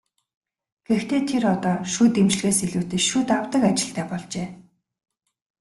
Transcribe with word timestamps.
Гэхдээ 0.87 1.21
тэр 1.29 1.43
одоо 1.55 1.75
шүд 1.91 2.13
эмчлэхээс 2.21 2.59
илүүтэй 2.65 3.01
шүд 3.09 3.27
авдаг 3.37 3.61
ажилтай 3.71 4.05
болжээ. 4.09 4.47